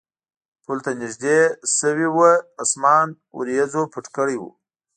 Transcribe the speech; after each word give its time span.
پل 0.63 0.77
ته 0.85 0.91
نږدې 1.01 1.39
شوي 1.77 2.07
و، 2.11 2.17
اسمان 2.63 3.07
وریځو 3.37 3.81
پټ 3.93 4.05
کړی 4.15 4.37
و. 4.41 4.43